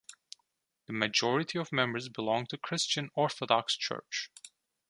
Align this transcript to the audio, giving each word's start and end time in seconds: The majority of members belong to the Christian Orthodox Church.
The 0.87 0.93
majority 0.93 1.59
of 1.59 1.71
members 1.71 2.09
belong 2.09 2.47
to 2.47 2.55
the 2.55 2.59
Christian 2.59 3.11
Orthodox 3.13 3.77
Church. 3.77 4.31